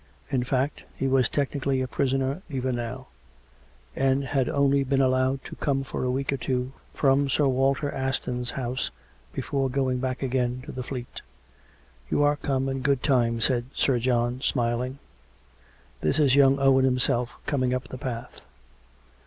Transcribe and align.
In 0.31 0.41
fact, 0.43 0.81
he 0.95 1.05
was 1.07 1.29
technically 1.29 1.79
a 1.79 1.87
prisoner 1.87 2.41
even 2.49 2.75
now; 2.75 3.09
and 3.95 4.23
had 4.23 4.49
only 4.49 4.83
been 4.83 4.99
allowed 4.99 5.43
to 5.45 5.55
come 5.57 5.83
for 5.83 6.03
a 6.03 6.09
week 6.09 6.33
or 6.33 6.37
two 6.37 6.71
from 6.91 7.29
Sir 7.29 7.47
Walter 7.47 7.91
Aston's 7.91 8.49
house 8.49 8.89
before 9.31 9.69
going 9.69 9.99
back 9.99 10.23
again 10.23 10.63
to 10.65 10.71
the 10.71 10.81
Fleet." 10.81 11.21
You 12.09 12.23
are 12.23 12.35
come 12.35 12.67
in 12.67 12.81
good 12.81 13.03
time," 13.03 13.41
said 13.41 13.65
Sir 13.75 13.99
John, 13.99 14.41
smiling." 14.41 14.97
That 16.01 16.17
is 16.17 16.33
young 16.33 16.57
Owen 16.57 16.83
himself 16.83 17.33
coming 17.45 17.71
up 17.71 17.87
the 17.89 17.99
path." 17.99 18.41